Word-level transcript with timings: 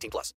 18 0.00 0.10
plus. 0.10 0.34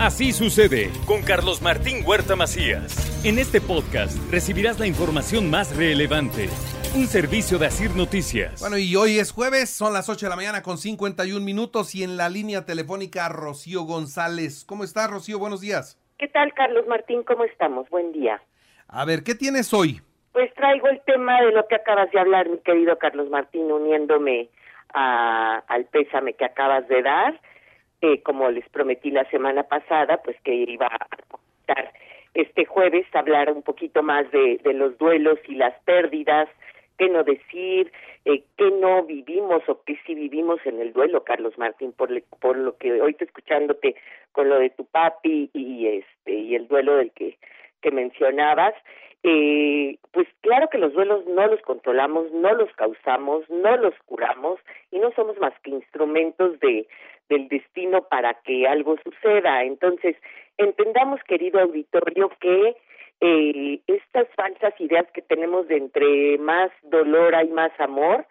Así 0.00 0.32
sucede 0.32 0.90
con 1.06 1.22
Carlos 1.22 1.62
Martín 1.62 2.02
Huerta 2.04 2.34
Macías. 2.34 3.24
En 3.24 3.38
este 3.38 3.60
podcast 3.60 4.18
recibirás 4.32 4.80
la 4.80 4.86
información 4.86 5.48
más 5.48 5.76
relevante. 5.76 6.48
Un 6.96 7.06
servicio 7.06 7.58
de 7.58 7.66
Asir 7.66 7.94
Noticias. 7.96 8.60
Bueno, 8.60 8.78
y 8.78 8.96
hoy 8.96 9.18
es 9.18 9.32
jueves, 9.32 9.70
son 9.70 9.92
las 9.92 10.08
8 10.08 10.26
de 10.26 10.30
la 10.30 10.36
mañana 10.36 10.62
con 10.62 10.76
51 10.76 11.44
minutos 11.44 11.94
y 11.94 12.02
en 12.02 12.16
la 12.16 12.28
línea 12.28 12.64
telefónica 12.64 13.28
Rocío 13.28 13.82
González. 13.82 14.64
¿Cómo 14.66 14.82
estás, 14.82 15.08
Rocío? 15.08 15.38
Buenos 15.38 15.60
días. 15.60 15.98
¿Qué 16.18 16.28
tal, 16.28 16.52
Carlos 16.52 16.86
Martín? 16.88 17.22
¿Cómo 17.22 17.44
estamos? 17.44 17.88
Buen 17.88 18.12
día. 18.12 18.42
A 18.88 19.04
ver, 19.04 19.22
¿qué 19.22 19.34
tienes 19.34 19.72
hoy? 19.72 20.00
Pues 20.32 20.52
traigo 20.54 20.88
el 20.88 21.00
tema 21.02 21.40
de 21.42 21.52
lo 21.52 21.66
que 21.68 21.76
acabas 21.76 22.10
de 22.10 22.18
hablar, 22.18 22.48
mi 22.48 22.58
querido 22.58 22.98
Carlos 22.98 23.30
Martín, 23.30 23.70
uniéndome 23.70 24.48
a, 24.92 25.62
al 25.68 25.84
pésame 25.86 26.34
que 26.34 26.44
acabas 26.44 26.88
de 26.88 27.02
dar. 27.02 27.40
Eh, 28.02 28.20
como 28.22 28.50
les 28.50 28.68
prometí 28.68 29.12
la 29.12 29.24
semana 29.30 29.62
pasada, 29.62 30.20
pues 30.24 30.36
que 30.42 30.52
iba 30.52 30.86
a 30.86 31.08
estar 31.60 31.92
este 32.34 32.64
jueves 32.64 33.06
hablar 33.14 33.52
un 33.52 33.62
poquito 33.62 34.02
más 34.02 34.28
de, 34.32 34.58
los 34.74 34.98
duelos 34.98 35.38
y 35.46 35.54
las 35.54 35.78
pérdidas, 35.84 36.48
qué 36.98 37.08
no 37.08 37.22
decir, 37.22 37.92
eh, 38.24 38.42
qué 38.56 38.72
no 38.72 39.04
vivimos 39.04 39.62
o 39.68 39.84
qué 39.84 39.96
sí 40.04 40.16
vivimos 40.16 40.58
en 40.64 40.80
el 40.80 40.92
duelo, 40.92 41.22
Carlos 41.22 41.56
Martín, 41.58 41.92
por, 41.92 42.10
por 42.40 42.56
lo 42.56 42.76
que 42.76 43.00
hoy 43.00 43.14
te 43.14 43.24
escuchándote 43.24 43.94
con 44.32 44.48
lo 44.48 44.58
de 44.58 44.70
tu 44.70 44.84
papi 44.84 45.50
y 45.52 45.86
este 45.86 46.32
y 46.34 46.56
el 46.56 46.66
duelo 46.66 46.96
del 46.96 47.12
que 47.12 47.38
que 47.82 47.90
mencionabas, 47.90 48.74
eh, 49.24 49.98
pues 50.10 50.26
claro 50.40 50.68
que 50.68 50.78
los 50.78 50.92
duelos 50.92 51.24
no 51.26 51.46
los 51.46 51.60
controlamos, 51.62 52.30
no 52.32 52.52
los 52.54 52.72
causamos, 52.74 53.48
no 53.48 53.76
los 53.76 53.94
curamos 54.06 54.58
y 54.90 54.98
no 54.98 55.12
somos 55.12 55.38
más 55.38 55.52
que 55.62 55.70
instrumentos 55.70 56.58
de 56.60 56.86
del 57.28 57.48
destino 57.48 58.02
para 58.02 58.34
que 58.42 58.66
algo 58.66 58.96
suceda. 59.02 59.62
Entonces, 59.64 60.16
entendamos, 60.58 61.22
querido 61.24 61.60
auditorio, 61.60 62.30
que 62.40 62.76
eh, 63.20 63.80
estas 63.86 64.28
falsas 64.34 64.78
ideas 64.80 65.06
que 65.14 65.22
tenemos 65.22 65.66
de 65.68 65.76
entre 65.76 66.36
más 66.38 66.70
dolor 66.82 67.34
hay 67.34 67.48
más 67.48 67.72
amor, 67.80 68.26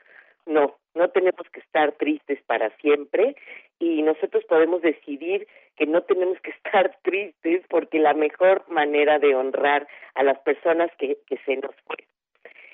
no, 0.45 0.75
no 0.93 1.09
tenemos 1.09 1.49
que 1.51 1.61
estar 1.61 1.93
tristes 1.93 2.39
para 2.45 2.69
siempre 2.77 3.35
y 3.81 4.03
nosotros 4.03 4.45
podemos 4.45 4.81
decidir 4.83 5.47
que 5.75 5.87
no 5.87 6.03
tenemos 6.03 6.39
que 6.41 6.51
estar 6.63 6.95
tristes 7.01 7.63
porque 7.67 7.99
la 7.99 8.13
mejor 8.13 8.63
manera 8.69 9.19
de 9.19 9.35
honrar 9.35 9.87
a 10.13 10.23
las 10.23 10.39
personas 10.39 10.91
que, 10.97 11.17
que 11.27 11.37
se 11.45 11.57
nos 11.57 11.75
fue 11.87 11.97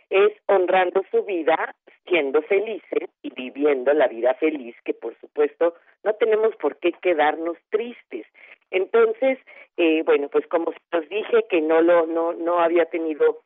es 0.09 0.31
honrando 0.45 1.03
su 1.11 1.23
vida, 1.23 1.75
siendo 2.07 2.41
felices 2.43 3.09
y 3.21 3.29
viviendo 3.31 3.93
la 3.93 4.07
vida 4.07 4.33
feliz, 4.35 4.75
que 4.85 4.93
por 4.93 5.17
supuesto 5.19 5.75
no 6.03 6.13
tenemos 6.13 6.55
por 6.55 6.77
qué 6.77 6.93
quedarnos 6.93 7.57
tristes. 7.69 8.25
Entonces, 8.71 9.37
eh, 9.75 10.03
bueno, 10.03 10.29
pues 10.29 10.47
como 10.47 10.69
os 10.69 11.09
dije 11.09 11.45
que 11.49 11.61
no 11.61 11.81
lo 11.81 12.05
no 12.05 12.33
no 12.33 12.59
había 12.59 12.85
tenido 12.85 13.41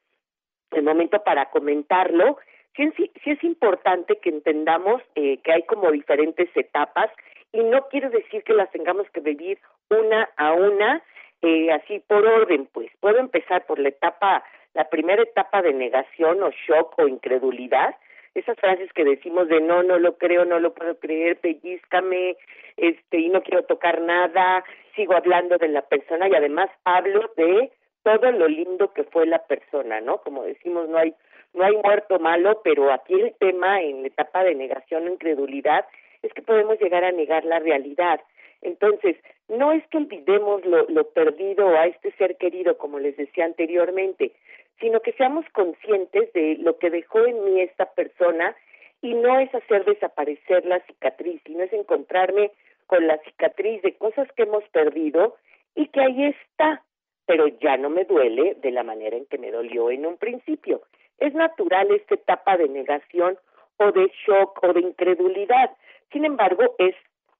el 0.71 0.83
momento 0.83 1.23
para 1.23 1.49
comentarlo, 1.49 2.37
sí, 2.75 2.91
sí, 2.95 3.11
es 3.25 3.43
importante 3.43 4.17
que 4.17 4.29
entendamos 4.29 5.01
eh, 5.15 5.37
que 5.43 5.51
hay 5.51 5.63
como 5.63 5.91
diferentes 5.91 6.49
etapas 6.55 7.09
y 7.53 7.63
no 7.63 7.87
quiero 7.89 8.09
decir 8.09 8.43
que 8.43 8.53
las 8.53 8.71
tengamos 8.71 9.09
que 9.11 9.19
vivir 9.19 9.59
una 9.89 10.29
a 10.37 10.53
una, 10.53 11.03
eh, 11.41 11.71
así 11.71 11.99
por 11.99 12.25
orden, 12.25 12.67
pues 12.71 12.91
puedo 12.99 13.19
empezar 13.19 13.65
por 13.65 13.79
la 13.79 13.89
etapa, 13.89 14.43
la 14.73 14.89
primera 14.89 15.23
etapa 15.23 15.61
de 15.61 15.73
negación 15.73 16.41
o 16.43 16.51
shock 16.51 16.97
o 16.97 17.07
incredulidad, 17.07 17.95
esas 18.33 18.57
frases 18.57 18.91
que 18.93 19.03
decimos 19.03 19.49
de 19.49 19.59
no, 19.59 19.83
no 19.83 19.99
lo 19.99 20.17
creo, 20.17 20.45
no 20.45 20.59
lo 20.59 20.73
puedo 20.73 20.97
creer, 20.99 21.37
pellizcame, 21.39 22.37
este, 22.77 23.17
y 23.17 23.29
no 23.29 23.43
quiero 23.43 23.63
tocar 23.63 23.99
nada, 23.99 24.63
sigo 24.95 25.15
hablando 25.15 25.57
de 25.57 25.67
la 25.67 25.81
persona 25.81 26.29
y 26.29 26.35
además 26.35 26.69
hablo 26.85 27.29
de 27.35 27.71
todo 28.03 28.31
lo 28.31 28.47
lindo 28.47 28.93
que 28.93 29.03
fue 29.03 29.25
la 29.25 29.45
persona, 29.45 29.99
¿no? 29.99 30.19
Como 30.19 30.43
decimos, 30.43 30.87
no 30.87 30.97
hay 30.97 31.13
no 31.53 31.65
hay 31.65 31.75
muerto 31.75 32.17
malo, 32.19 32.61
pero 32.63 32.91
aquí 32.91 33.13
el 33.13 33.33
tema 33.39 33.81
en 33.81 34.03
la 34.03 34.07
etapa 34.07 34.43
de 34.43 34.55
negación 34.55 35.07
o 35.07 35.11
incredulidad 35.11 35.85
es 36.23 36.33
que 36.33 36.41
podemos 36.41 36.79
llegar 36.79 37.03
a 37.03 37.11
negar 37.11 37.45
la 37.45 37.59
realidad. 37.59 38.21
Entonces, 38.61 39.15
no 39.47 39.71
es 39.71 39.85
que 39.87 39.97
olvidemos 39.97 40.63
lo, 40.65 40.87
lo 40.87 41.09
perdido 41.09 41.69
a 41.69 41.87
este 41.87 42.11
ser 42.13 42.37
querido, 42.37 42.77
como 42.77 42.99
les 42.99 43.17
decía 43.17 43.45
anteriormente, 43.45 44.33
sino 44.79 44.99
que 44.99 45.13
seamos 45.13 45.45
conscientes 45.53 46.31
de 46.33 46.57
lo 46.59 46.77
que 46.77 46.89
dejó 46.89 47.25
en 47.25 47.43
mí 47.43 47.61
esta 47.61 47.85
persona 47.93 48.55
y 49.01 49.13
no 49.13 49.39
es 49.39 49.53
hacer 49.53 49.85
desaparecer 49.85 50.65
la 50.65 50.79
cicatriz, 50.81 51.41
sino 51.45 51.63
es 51.63 51.73
encontrarme 51.73 52.51
con 52.85 53.07
la 53.07 53.17
cicatriz 53.19 53.81
de 53.81 53.95
cosas 53.95 54.27
que 54.33 54.43
hemos 54.43 54.63
perdido 54.69 55.37
y 55.75 55.87
que 55.87 56.01
ahí 56.01 56.25
está, 56.25 56.83
pero 57.25 57.47
ya 57.47 57.77
no 57.77 57.89
me 57.89 58.03
duele 58.05 58.55
de 58.55 58.71
la 58.71 58.83
manera 58.83 59.17
en 59.17 59.25
que 59.25 59.37
me 59.37 59.51
dolió 59.51 59.89
en 59.89 60.05
un 60.05 60.17
principio. 60.17 60.81
Es 61.17 61.33
natural 61.33 61.91
esta 61.91 62.15
etapa 62.15 62.57
de 62.57 62.67
negación 62.67 63.37
o 63.77 63.91
de 63.91 64.11
shock 64.25 64.59
o 64.63 64.73
de 64.73 64.81
incredulidad. 64.81 65.71
Sin 66.11 66.25
embargo, 66.25 66.75
es 66.77 66.95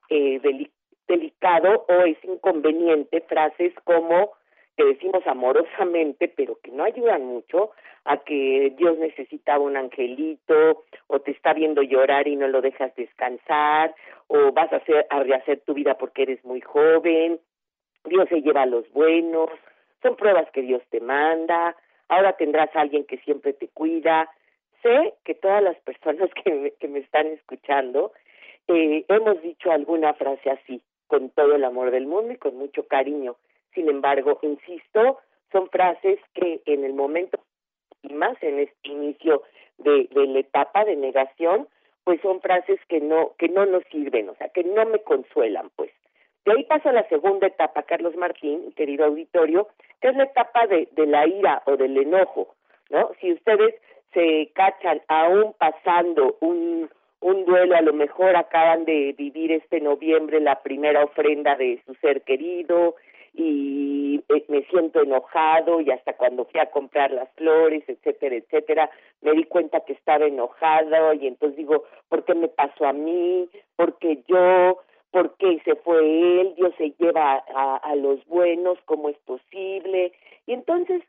eh, 0.09 0.39
delicado 1.07 1.85
o 1.87 1.93
es 2.03 2.17
inconveniente 2.23 3.21
frases 3.21 3.73
como 3.83 4.31
que 4.77 4.85
decimos 4.85 5.25
amorosamente, 5.27 6.27
pero 6.29 6.57
que 6.63 6.71
no 6.71 6.83
ayudan 6.83 7.25
mucho 7.25 7.71
a 8.05 8.17
que 8.17 8.73
Dios 8.77 8.97
necesitaba 8.97 9.63
un 9.63 9.77
angelito, 9.77 10.83
o 11.07 11.19
te 11.19 11.31
está 11.31 11.53
viendo 11.53 11.81
llorar 11.81 12.27
y 12.27 12.35
no 12.35 12.47
lo 12.47 12.61
dejas 12.61 12.95
descansar, 12.95 13.93
o 14.27 14.51
vas 14.53 14.71
a, 14.71 14.77
hacer, 14.77 15.05
a 15.09 15.21
rehacer 15.23 15.61
tu 15.61 15.73
vida 15.73 15.97
porque 15.97 16.23
eres 16.23 16.43
muy 16.45 16.61
joven, 16.61 17.39
Dios 18.05 18.27
se 18.29 18.41
lleva 18.41 18.63
a 18.63 18.65
los 18.65 18.89
buenos, 18.91 19.49
son 20.01 20.15
pruebas 20.15 20.49
que 20.51 20.61
Dios 20.61 20.81
te 20.89 20.99
manda, 20.99 21.75
ahora 22.07 22.33
tendrás 22.33 22.75
a 22.75 22.81
alguien 22.81 23.05
que 23.05 23.17
siempre 23.19 23.53
te 23.53 23.67
cuida. 23.67 24.29
Sé 24.81 25.13
que 25.23 25.35
todas 25.35 25.61
las 25.61 25.77
personas 25.81 26.29
que 26.43 26.51
me, 26.53 26.71
que 26.71 26.87
me 26.87 26.99
están 26.99 27.27
escuchando 27.27 28.13
eh, 28.67 29.05
hemos 29.07 29.41
dicho 29.41 29.71
alguna 29.71 30.13
frase 30.13 30.49
así, 30.49 30.81
con 31.07 31.29
todo 31.29 31.55
el 31.55 31.63
amor 31.63 31.91
del 31.91 32.07
mundo 32.07 32.33
y 32.33 32.37
con 32.37 32.55
mucho 32.55 32.87
cariño. 32.87 33.35
Sin 33.73 33.89
embargo, 33.89 34.39
insisto, 34.41 35.19
son 35.51 35.69
frases 35.69 36.19
que 36.33 36.61
en 36.65 36.83
el 36.83 36.93
momento 36.93 37.39
y 38.03 38.13
más 38.13 38.41
en 38.41 38.59
este 38.59 38.89
inicio 38.89 39.43
de, 39.77 40.07
la 40.11 40.39
etapa 40.39 40.85
de 40.85 40.95
negación, 40.95 41.67
pues 42.03 42.19
son 42.21 42.41
frases 42.41 42.79
que 42.87 42.99
no 42.99 43.33
que 43.37 43.47
no 43.49 43.65
nos 43.65 43.83
sirven, 43.91 44.29
o 44.29 44.35
sea, 44.35 44.49
que 44.49 44.63
no 44.63 44.85
me 44.85 44.99
consuelan, 44.99 45.69
pues. 45.75 45.91
De 46.45 46.53
ahí 46.53 46.63
pasa 46.63 46.91
la 46.91 47.07
segunda 47.07 47.47
etapa, 47.47 47.83
Carlos 47.83 48.15
Martín, 48.15 48.71
querido 48.71 49.05
auditorio, 49.05 49.67
que 50.01 50.07
es 50.07 50.15
la 50.15 50.23
etapa 50.23 50.65
de, 50.65 50.89
de 50.93 51.05
la 51.05 51.27
ira 51.27 51.61
o 51.65 51.77
del 51.77 51.95
enojo, 51.97 52.55
¿no? 52.89 53.11
Si 53.19 53.31
ustedes 53.31 53.75
se 54.13 54.51
cachan 54.55 55.01
aún 55.07 55.53
pasando 55.59 56.37
un, 56.41 56.89
un 57.21 57.45
duelo, 57.45 57.75
a 57.75 57.81
lo 57.81 57.93
mejor 57.93 58.35
acaban 58.35 58.83
de 58.85 59.13
vivir 59.17 59.51
este 59.51 59.79
noviembre 59.79 60.39
la 60.41 60.61
primera 60.61 61.03
ofrenda 61.03 61.55
de 61.55 61.81
su 61.85 61.93
ser 61.95 62.23
querido 62.23 62.95
y 63.33 64.23
eh, 64.27 64.45
me 64.49 64.63
siento 64.63 65.01
enojado 65.01 65.81
y 65.81 65.91
hasta 65.91 66.13
cuando 66.13 66.45
fui 66.45 66.59
a 66.59 66.71
comprar 66.71 67.11
las 67.11 67.29
flores, 67.33 67.83
etcétera, 67.87 68.35
etcétera, 68.35 68.89
me 69.21 69.33
di 69.33 69.43
cuenta 69.45 69.81
que 69.81 69.93
estaba 69.93 70.25
enojado 70.25 71.13
y 71.13 71.27
entonces 71.27 71.57
digo, 71.57 71.83
¿por 72.09 72.25
qué 72.25 72.33
me 72.33 72.47
pasó 72.47 72.85
a 72.85 72.93
mí? 72.93 73.47
¿Por 73.75 73.97
qué 73.99 74.23
yo? 74.27 74.79
¿Por 75.11 75.35
qué 75.37 75.61
se 75.63 75.75
fue 75.75 75.99
él? 75.99 76.55
Dios 76.55 76.73
se 76.77 76.91
lleva 76.97 77.43
a, 77.53 77.75
a 77.77 77.95
los 77.95 78.25
buenos, 78.25 78.79
¿cómo 78.85 79.09
es 79.09 79.17
posible? 79.19 80.11
Y 80.47 80.53
entonces 80.53 81.03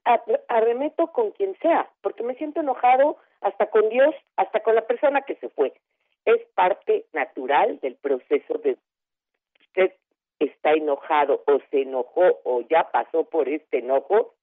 arremeto 0.48 1.06
con 1.08 1.30
quien 1.30 1.56
sea, 1.62 1.88
porque 2.02 2.22
me 2.22 2.34
siento 2.34 2.60
enojado 2.60 3.16
hasta 3.40 3.66
con 3.66 3.88
Dios, 3.88 4.14
hasta 4.36 4.60
con 4.60 4.74
la 4.74 4.86
persona 4.86 5.22
que 5.22 5.36
se 5.36 5.48
fue 5.48 5.72
es 6.24 6.40
parte 6.54 7.06
natural 7.12 7.78
del 7.80 7.96
proceso 7.96 8.58
de 8.58 8.76
usted 9.60 9.92
está 10.38 10.72
enojado 10.72 11.42
o 11.46 11.60
se 11.70 11.82
enojó 11.82 12.40
o 12.44 12.62
ya 12.62 12.90
pasó 12.90 13.24
por 13.24 13.48
este 13.48 13.78
enojo, 13.78 14.34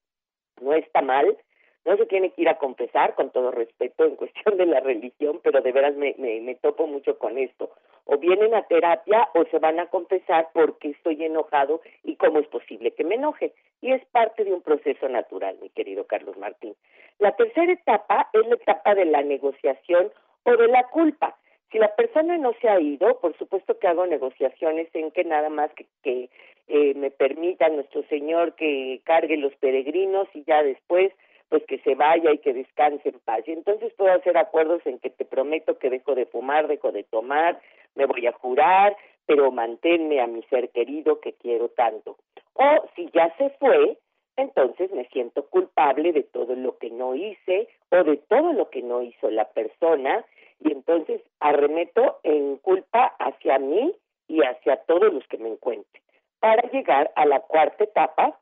no 0.61 0.73
está 0.73 1.01
mal, 1.01 1.37
no 1.85 1.97
se 1.97 2.05
tiene 2.05 2.31
que 2.31 2.41
ir 2.41 2.49
a 2.49 2.57
confesar 2.57 3.15
con 3.15 3.31
todo 3.31 3.51
respeto 3.51 4.05
en 4.05 4.15
cuestión 4.15 4.57
de 4.57 4.65
la 4.65 4.79
religión, 4.79 5.39
pero 5.43 5.61
de 5.61 5.71
veras 5.71 5.95
me, 5.95 6.15
me, 6.17 6.55
topo 6.55 6.87
mucho 6.87 7.17
con 7.17 7.37
esto. 7.37 7.71
o 8.05 8.17
vienen 8.17 8.53
a 8.53 8.63
terapia 8.63 9.29
o 9.33 9.45
se 9.45 9.59
van 9.59 9.79
a 9.79 9.87
confesar 9.87 10.49
porque 10.53 10.89
estoy 10.89 11.23
enojado 11.23 11.81
y 12.03 12.15
cómo 12.15 12.39
es 12.39 12.47
posible 12.47 12.91
que 12.91 13.03
me 13.03 13.15
enoje. 13.15 13.53
Y 13.81 13.91
es 13.91 14.03
parte 14.07 14.43
de 14.43 14.53
un 14.53 14.61
proceso 14.61 15.07
natural, 15.07 15.57
mi 15.61 15.69
querido 15.69 16.05
Carlos 16.05 16.37
Martín. 16.37 16.75
La 17.19 17.35
tercera 17.35 17.71
etapa 17.71 18.29
es 18.33 18.45
la 18.47 18.55
etapa 18.55 18.95
de 18.95 19.05
la 19.05 19.21
negociación 19.21 20.11
o 20.43 20.57
de 20.57 20.67
la 20.67 20.83
culpa. 20.89 21.37
Si 21.71 21.77
la 21.77 21.93
persona 21.95 22.37
no 22.37 22.53
se 22.61 22.67
ha 22.67 22.79
ido, 22.79 23.19
por 23.19 23.37
supuesto 23.37 23.77
que 23.77 23.87
hago 23.87 24.05
negociaciones 24.05 24.87
en 24.93 25.11
que 25.11 25.23
nada 25.23 25.49
más 25.49 25.71
que, 25.73 25.85
que 26.03 26.29
eh, 26.67 26.93
me 26.95 27.11
permita 27.11 27.69
nuestro 27.69 28.03
Señor 28.03 28.55
que 28.55 29.01
cargue 29.03 29.37
los 29.37 29.53
peregrinos 29.55 30.27
y 30.33 30.43
ya 30.43 30.63
después 30.63 31.11
pues 31.49 31.63
que 31.65 31.79
se 31.79 31.95
vaya 31.95 32.31
y 32.31 32.37
que 32.37 32.53
descanse 32.53 33.09
en 33.09 33.19
paz. 33.19 33.41
Y 33.47 33.51
entonces 33.51 33.91
puedo 33.95 34.13
hacer 34.13 34.37
acuerdos 34.37 34.85
en 34.85 34.99
que 34.99 35.09
te 35.09 35.25
prometo 35.25 35.79
que 35.79 35.89
dejo 35.89 36.13
de 36.13 36.27
fumar, 36.27 36.67
dejo 36.67 36.91
de 36.91 37.03
tomar, 37.03 37.59
me 37.95 38.05
voy 38.05 38.27
a 38.27 38.33
jurar, 38.33 38.95
pero 39.25 39.51
manténme 39.51 40.21
a 40.21 40.27
mi 40.27 40.43
ser 40.43 40.69
querido 40.69 41.19
que 41.19 41.33
quiero 41.33 41.69
tanto. 41.69 42.17
O 42.53 42.85
si 42.95 43.09
ya 43.13 43.35
se 43.37 43.49
fue, 43.51 43.97
entonces 44.37 44.91
me 44.91 45.05
siento 45.05 45.47
culpable 45.49 46.13
de 46.13 46.23
todo 46.23 46.55
lo 46.55 46.77
que 46.77 46.89
no 46.91 47.15
hice 47.15 47.67
o 47.91 48.03
de 48.03 48.17
todo 48.17 48.53
lo 48.53 48.69
que 48.69 48.81
no 48.81 49.01
hizo 49.01 49.29
la 49.29 49.45
persona 49.49 50.23
y 50.59 50.71
entonces 50.71 51.21
arremeto 51.39 52.19
en 52.23 52.57
culpa 52.57 53.15
hacia 53.19 53.59
mí 53.59 53.95
y 54.27 54.41
hacia 54.43 54.77
todos 54.83 55.13
los 55.13 55.25
que 55.27 55.37
me 55.37 55.49
encuentren 55.49 56.03
para 56.39 56.69
llegar 56.69 57.11
a 57.15 57.25
la 57.25 57.39
cuarta 57.41 57.83
etapa, 57.83 58.39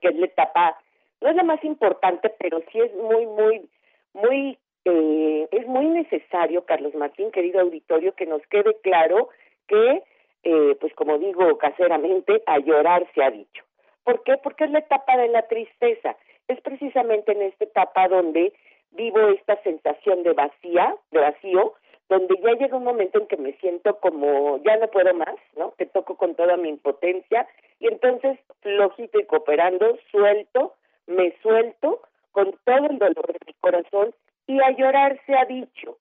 que 0.00 0.08
es 0.08 0.16
la 0.16 0.26
etapa, 0.26 0.78
no 1.20 1.30
es 1.30 1.36
la 1.36 1.42
más 1.42 1.62
importante, 1.64 2.30
pero 2.38 2.60
sí 2.70 2.80
es 2.80 2.94
muy, 2.94 3.26
muy, 3.26 3.68
muy, 4.12 4.58
eh, 4.84 5.48
es 5.50 5.66
muy 5.66 5.86
necesario, 5.86 6.64
Carlos 6.64 6.94
Martín, 6.94 7.30
querido 7.30 7.60
auditorio, 7.60 8.14
que 8.14 8.26
nos 8.26 8.42
quede 8.48 8.76
claro 8.82 9.28
que, 9.66 10.02
eh, 10.44 10.76
pues 10.80 10.94
como 10.94 11.18
digo 11.18 11.58
caseramente, 11.58 12.42
a 12.46 12.58
llorar 12.58 13.06
se 13.14 13.22
ha 13.22 13.30
dicho. 13.30 13.64
¿Por 14.04 14.22
qué? 14.22 14.36
Porque 14.36 14.64
es 14.64 14.70
la 14.70 14.80
etapa 14.80 15.16
de 15.16 15.28
la 15.28 15.42
tristeza. 15.48 16.16
Es 16.46 16.60
precisamente 16.60 17.32
en 17.32 17.42
esta 17.42 17.64
etapa 17.64 18.06
donde 18.08 18.52
vivo 18.94 19.20
esta 19.28 19.60
sensación 19.62 20.22
de 20.22 20.32
vacía, 20.32 20.96
de 21.10 21.20
vacío, 21.20 21.74
donde 22.08 22.36
ya 22.42 22.52
llega 22.52 22.76
un 22.76 22.84
momento 22.84 23.18
en 23.18 23.26
que 23.26 23.36
me 23.36 23.52
siento 23.54 23.98
como 24.00 24.58
ya 24.58 24.76
no 24.76 24.88
puedo 24.88 25.14
más, 25.14 25.36
¿no? 25.56 25.74
Que 25.76 25.86
toco 25.86 26.16
con 26.16 26.34
toda 26.34 26.56
mi 26.56 26.68
impotencia 26.68 27.46
y 27.78 27.88
entonces 27.88 28.38
flojito 28.60 29.18
y 29.18 29.24
cooperando, 29.24 29.96
suelto, 30.10 30.74
me 31.06 31.34
suelto 31.42 32.02
con 32.32 32.54
todo 32.64 32.86
el 32.90 32.98
dolor 32.98 33.26
de 33.26 33.38
mi 33.46 33.52
corazón 33.54 34.14
y 34.46 34.60
a 34.60 34.70
llorar 34.70 35.20
se 35.26 35.34
ha 35.34 35.44
dicho. 35.44 35.98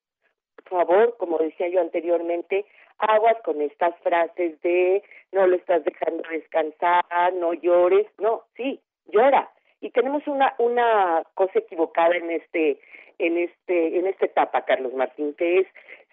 Por 0.56 0.86
favor, 0.86 1.18
como 1.18 1.38
decía 1.38 1.68
yo 1.70 1.82
anteriormente, 1.82 2.66
aguas 2.98 3.38
con 3.44 3.62
estas 3.62 3.96
frases 4.00 4.60
de 4.62 5.04
no 5.32 5.48
lo 5.48 5.56
estás 5.56 5.84
dejando 5.84 6.24
descansar, 6.30 7.34
no 7.34 7.54
llores, 7.54 8.08
no, 8.20 8.44
sí, 8.56 8.80
llora. 9.08 9.52
Y 9.84 9.90
tenemos 9.90 10.26
una 10.28 10.56
una 10.60 11.24
cosa 11.34 11.60
equivocada 11.60 12.16
en 12.16 12.32
este 12.32 12.80
en 13.20 13.38
este 13.38 14.00
en 14.00 14.08
esta 14.08 14.26
etapa, 14.26 14.64
Carlos 14.64 14.94
Martín, 14.94 15.34
que 15.34 15.60
es 15.60 15.68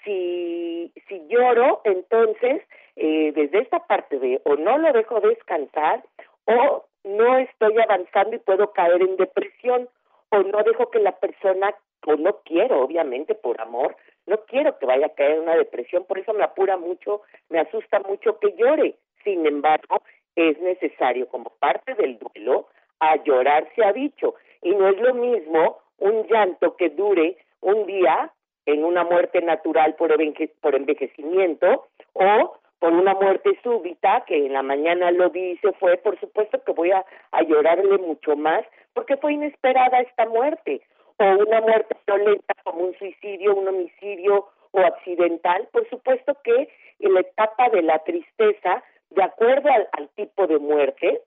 si 0.04 0.92
si 1.06 1.24
lloro, 1.28 1.80
entonces 1.84 2.62
eh, 2.96 3.30
desde 3.32 3.60
esta 3.60 3.86
parte 3.86 4.18
de 4.18 4.40
o 4.44 4.56
no 4.56 4.76
lo 4.76 4.92
dejo 4.92 5.20
descansar 5.20 6.02
o 6.46 6.84
no 7.04 7.38
estoy 7.38 7.78
avanzando 7.78 8.34
y 8.34 8.40
puedo 8.40 8.72
caer 8.72 9.02
en 9.02 9.16
depresión 9.16 9.88
o 10.30 10.38
no 10.38 10.64
dejo 10.64 10.90
que 10.90 10.98
la 10.98 11.12
persona 11.12 11.72
o 12.06 12.16
no 12.16 12.40
quiero, 12.44 12.80
obviamente 12.80 13.36
por 13.36 13.60
amor, 13.60 13.96
no 14.26 14.38
quiero 14.46 14.76
que 14.80 14.86
vaya 14.86 15.06
a 15.06 15.14
caer 15.14 15.36
en 15.36 15.42
una 15.42 15.54
depresión, 15.54 16.04
por 16.06 16.18
eso 16.18 16.32
me 16.32 16.42
apura 16.42 16.76
mucho, 16.76 17.22
me 17.48 17.60
asusta 17.60 18.00
mucho 18.00 18.40
que 18.40 18.52
llore. 18.56 18.96
Sin 19.22 19.46
embargo, 19.46 20.02
es 20.34 20.58
necesario 20.60 21.28
como 21.28 21.50
parte 21.60 21.94
del 21.94 22.18
duelo 22.18 22.66
a 23.00 23.16
llorar 23.16 23.68
se 23.74 23.84
ha 23.84 23.92
dicho. 23.92 24.34
Y 24.62 24.74
no 24.74 24.88
es 24.88 24.98
lo 25.00 25.14
mismo 25.14 25.78
un 25.98 26.26
llanto 26.28 26.76
que 26.76 26.90
dure 26.90 27.36
un 27.60 27.86
día 27.86 28.32
en 28.66 28.84
una 28.84 29.04
muerte 29.04 29.40
natural 29.40 29.94
por, 29.94 30.14
por 30.60 30.74
envejecimiento 30.74 31.86
o 32.12 32.54
por 32.78 32.92
una 32.92 33.14
muerte 33.14 33.58
súbita 33.62 34.24
que 34.26 34.46
en 34.46 34.54
la 34.54 34.62
mañana 34.62 35.10
lo 35.10 35.30
vi 35.30 35.52
y 35.52 35.56
se 35.58 35.72
fue, 35.74 35.98
por 35.98 36.18
supuesto 36.18 36.62
que 36.64 36.72
voy 36.72 36.90
a, 36.90 37.04
llorarle 37.46 37.98
mucho 37.98 38.36
más 38.36 38.64
porque 38.94 39.16
fue 39.18 39.34
inesperada 39.34 40.00
esta 40.00 40.26
muerte. 40.26 40.80
O 41.18 41.24
una 41.24 41.60
muerte 41.60 41.94
violenta 42.06 42.54
como 42.64 42.84
un 42.84 42.94
suicidio, 42.96 43.54
un 43.54 43.68
homicidio 43.68 44.48
o 44.72 44.80
accidental, 44.80 45.68
por 45.72 45.88
supuesto 45.90 46.36
que 46.42 46.68
en 47.00 47.14
la 47.14 47.20
etapa 47.20 47.68
de 47.68 47.82
la 47.82 47.98
tristeza, 48.00 48.82
de 49.10 49.22
acuerdo 49.22 49.68
al 49.92 50.08
tipo 50.10 50.46
de 50.46 50.58
muerte, 50.58 51.20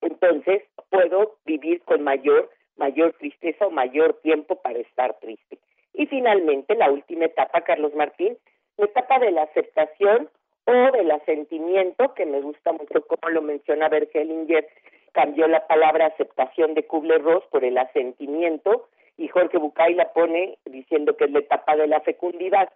entonces 0.00 0.62
puedo 0.90 1.36
vivir 1.44 1.82
con 1.82 2.02
mayor 2.02 2.50
mayor 2.78 3.12
tristeza 3.18 3.66
o 3.66 3.70
mayor 3.70 4.14
tiempo 4.22 4.56
para 4.56 4.78
estar 4.78 5.14
triste. 5.20 5.58
Y 5.92 6.06
finalmente, 6.06 6.74
la 6.76 6.90
última 6.90 7.26
etapa, 7.26 7.62
Carlos 7.62 7.94
Martín, 7.94 8.38
la 8.76 8.86
etapa 8.86 9.18
de 9.18 9.32
la 9.32 9.42
aceptación 9.42 10.30
o 10.64 10.92
del 10.92 11.10
asentimiento, 11.10 12.14
que 12.14 12.24
me 12.24 12.40
gusta 12.40 12.72
mucho 12.72 13.04
como 13.06 13.30
lo 13.30 13.42
menciona 13.42 13.88
Bergelinger, 13.88 14.68
cambió 15.12 15.48
la 15.48 15.66
palabra 15.66 16.06
aceptación 16.06 16.74
de 16.74 16.86
Kubler-Ross 16.86 17.44
por 17.50 17.64
el 17.64 17.76
asentimiento, 17.76 18.88
y 19.16 19.26
Jorge 19.26 19.58
Bucay 19.58 19.94
la 19.94 20.12
pone 20.12 20.58
diciendo 20.64 21.16
que 21.16 21.24
es 21.24 21.32
la 21.32 21.40
etapa 21.40 21.74
de 21.74 21.88
la 21.88 22.00
fecundidad. 22.00 22.70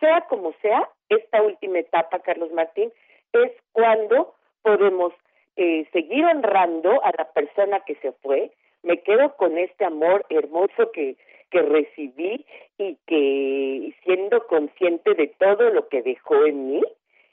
Sea 0.00 0.22
como 0.22 0.54
sea, 0.62 0.88
esta 1.10 1.42
última 1.42 1.80
etapa, 1.80 2.20
Carlos 2.20 2.50
Martín, 2.52 2.90
es 3.34 3.52
cuando 3.72 4.34
podemos 4.62 5.12
eh, 5.56 5.86
seguir 5.92 6.24
honrando 6.24 7.02
a 7.04 7.12
la 7.16 7.32
persona 7.32 7.80
que 7.80 7.94
se 7.96 8.12
fue, 8.12 8.50
me 8.82 8.98
quedo 9.02 9.36
con 9.36 9.58
este 9.58 9.84
amor 9.84 10.24
hermoso 10.28 10.90
que, 10.92 11.16
que 11.50 11.62
recibí 11.62 12.44
y 12.78 12.96
que 13.06 13.94
siendo 14.04 14.46
consciente 14.46 15.14
de 15.14 15.28
todo 15.38 15.70
lo 15.70 15.88
que 15.88 16.02
dejó 16.02 16.44
en 16.46 16.72
mí, 16.72 16.82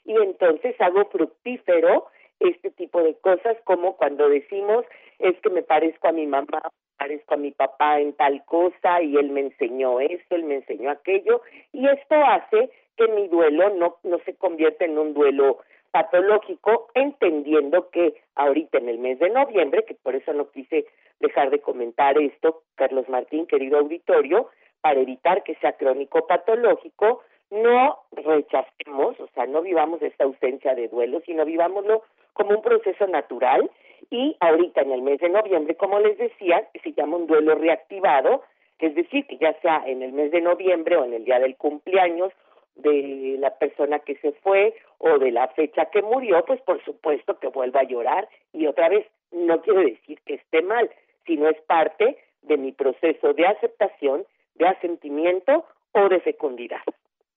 y 0.04 0.14
entonces 0.14 0.80
hago 0.80 1.04
fructífero 1.06 2.06
este 2.40 2.70
tipo 2.70 3.02
de 3.02 3.14
cosas 3.16 3.56
como 3.64 3.96
cuando 3.96 4.28
decimos 4.28 4.84
es 5.18 5.38
que 5.40 5.50
me 5.50 5.62
parezco 5.62 6.08
a 6.08 6.12
mi 6.12 6.26
mamá, 6.26 6.62
parezco 6.96 7.34
a 7.34 7.36
mi 7.36 7.50
papá 7.50 8.00
en 8.00 8.14
tal 8.14 8.42
cosa 8.46 9.02
y 9.02 9.16
él 9.16 9.30
me 9.30 9.40
enseñó 9.40 10.00
esto, 10.00 10.34
él 10.34 10.44
me 10.44 10.56
enseñó 10.56 10.90
aquello 10.90 11.42
y 11.72 11.86
esto 11.86 12.14
hace 12.14 12.70
que 12.96 13.08
mi 13.08 13.28
duelo 13.28 13.70
no 13.70 13.96
no 14.02 14.18
se 14.24 14.34
convierta 14.34 14.84
en 14.84 14.98
un 14.98 15.12
duelo 15.14 15.58
patológico, 15.90 16.88
entendiendo 16.94 17.90
que 17.90 18.14
ahorita 18.34 18.78
en 18.78 18.88
el 18.88 18.98
mes 18.98 19.18
de 19.18 19.30
noviembre, 19.30 19.84
que 19.84 19.94
por 19.94 20.14
eso 20.14 20.32
no 20.32 20.50
quise 20.50 20.86
dejar 21.20 21.50
de 21.50 21.60
comentar 21.60 22.18
esto, 22.18 22.62
Carlos 22.76 23.08
Martín, 23.08 23.46
querido 23.46 23.78
auditorio, 23.78 24.48
para 24.80 25.00
evitar 25.00 25.42
que 25.42 25.54
sea 25.56 25.72
crónico 25.72 26.26
patológico, 26.26 27.22
no 27.50 27.98
rechacemos, 28.12 29.18
o 29.18 29.28
sea, 29.34 29.46
no 29.46 29.62
vivamos 29.62 30.00
esta 30.02 30.24
ausencia 30.24 30.74
de 30.74 30.88
duelo, 30.88 31.20
sino 31.26 31.44
vivámoslo 31.44 32.02
como 32.32 32.50
un 32.50 32.62
proceso 32.62 33.06
natural. 33.06 33.70
Y 34.08 34.36
ahorita 34.40 34.82
en 34.82 34.92
el 34.92 35.02
mes 35.02 35.20
de 35.20 35.28
noviembre, 35.28 35.74
como 35.74 35.98
les 35.98 36.16
decía, 36.16 36.68
se 36.82 36.92
llama 36.92 37.16
un 37.16 37.26
duelo 37.26 37.54
reactivado, 37.56 38.42
es 38.78 38.94
decir, 38.94 39.26
que 39.26 39.36
ya 39.36 39.52
sea 39.60 39.82
en 39.86 40.02
el 40.02 40.12
mes 40.12 40.30
de 40.30 40.40
noviembre 40.40 40.96
o 40.96 41.04
en 41.04 41.12
el 41.12 41.24
día 41.24 41.38
del 41.38 41.56
cumpleaños 41.56 42.32
de 42.76 43.36
la 43.38 43.50
persona 43.58 43.98
que 44.00 44.16
se 44.16 44.32
fue 44.32 44.74
o 44.98 45.18
de 45.18 45.30
la 45.30 45.48
fecha 45.48 45.86
que 45.86 46.02
murió, 46.02 46.44
pues 46.46 46.60
por 46.62 46.82
supuesto 46.84 47.38
que 47.38 47.48
vuelva 47.48 47.80
a 47.80 47.84
llorar 47.84 48.28
y 48.52 48.66
otra 48.66 48.88
vez 48.88 49.06
no 49.32 49.60
quiere 49.62 49.92
decir 49.92 50.20
que 50.24 50.34
esté 50.34 50.62
mal, 50.62 50.90
sino 51.26 51.48
es 51.48 51.60
parte 51.62 52.16
de 52.42 52.56
mi 52.56 52.72
proceso 52.72 53.32
de 53.34 53.46
aceptación, 53.46 54.24
de 54.54 54.66
asentimiento 54.68 55.64
o 55.92 56.08
de 56.08 56.20
fecundidad. 56.20 56.82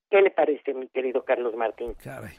¿Qué 0.10 0.22
le 0.22 0.30
parece, 0.30 0.74
mi 0.74 0.88
querido 0.88 1.26
Carlos 1.26 1.56
Martín? 1.56 1.96
Caray. 1.96 2.38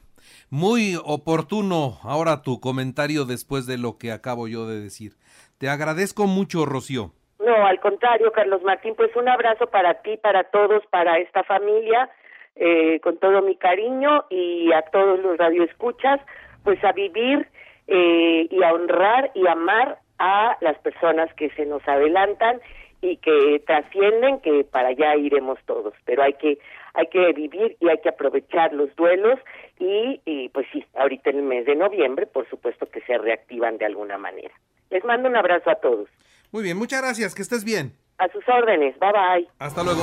Muy 0.49 0.97
oportuno 1.05 1.99
ahora 2.05 2.43
tu 2.43 2.61
comentario 2.61 3.25
después 3.25 3.67
de 3.67 3.79
lo 3.79 3.99
que 3.99 4.13
acabo 4.13 4.47
yo 4.49 4.67
de 4.67 4.81
decir. 4.81 5.13
Te 5.59 5.69
agradezco 5.69 6.27
mucho, 6.27 6.65
Rocío. 6.67 7.13
No, 7.41 7.67
al 7.67 7.81
contrario, 7.81 8.33
Carlos 8.33 8.63
Martín, 8.63 8.95
pues 8.95 9.15
un 9.17 9.29
abrazo 9.29 9.67
para 9.67 10.03
ti, 10.03 10.17
para 10.17 10.45
todos, 10.45 10.87
para 10.87 11.19
esta 11.19 11.43
familia 11.45 12.09
eh, 12.57 13.01
con 13.01 13.19
todo 13.19 13.43
mi 13.43 13.57
cariño 13.57 14.25
y 14.31 14.73
a 14.73 14.83
todos 14.83 15.19
los 15.21 15.37
radioescuchas, 15.39 16.21
pues 16.63 16.83
a 16.85 16.93
vivir 16.93 17.49
eh, 17.87 18.47
y 18.51 18.63
a 18.63 18.73
honrar 18.73 19.31
y 19.35 19.47
amar 19.47 19.99
a 20.19 20.57
las 20.61 20.79
personas 20.79 21.33
que 21.35 21.51
se 21.51 21.67
nos 21.67 21.87
adelantan 21.87 22.61
y 23.01 23.19
que 23.19 23.63
trascienden, 23.67 24.41
que 24.41 24.65
para 24.65 24.89
allá 24.89 25.15
iremos 25.17 25.59
todos, 25.67 25.93
pero 26.05 26.23
hay 26.23 26.35
que 26.35 26.59
hay 26.95 27.09
que 27.09 27.33
vivir 27.33 27.77
y 27.81 27.89
hay 27.89 27.99
que 27.99 28.09
aprovechar 28.09 28.73
los 28.73 28.95
duelos 28.95 29.39
y, 29.79 30.21
y 30.25 30.49
pues 30.51 30.67
sí, 30.73 30.85
ahorita 30.95 31.31
en 31.31 31.39
el 31.39 31.43
mes 31.43 31.67
de 31.67 31.75
noviembre, 31.75 32.27
por 32.27 32.49
supuesto 32.49 32.87
que 32.87 33.01
se 33.01 33.19
reactivan 33.19 33.79
de 33.79 33.87
alguna 33.87 34.17
manera. 34.17 34.55
Les 34.91 35.05
mando 35.05 35.29
un 35.29 35.37
abrazo 35.37 35.71
a 35.71 35.75
todos. 35.75 36.09
Muy 36.53 36.63
bien, 36.63 36.79
muchas 36.79 37.03
gracias, 37.03 37.35
que 37.35 37.43
estés 37.43 37.65
bien. 37.65 37.93
A 38.19 38.29
sus 38.29 38.49
órdenes, 38.49 38.97
bye 39.01 39.11
bye. 39.11 39.49
Hasta 39.59 39.83
luego. 39.83 40.03